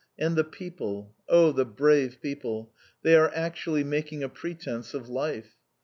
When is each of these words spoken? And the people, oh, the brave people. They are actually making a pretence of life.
And 0.17 0.35
the 0.35 0.43
people, 0.43 1.13
oh, 1.29 1.51
the 1.51 1.63
brave 1.63 2.21
people. 2.23 2.73
They 3.03 3.15
are 3.15 3.31
actually 3.35 3.83
making 3.83 4.23
a 4.23 4.29
pretence 4.29 4.95
of 4.95 5.09
life. 5.09 5.57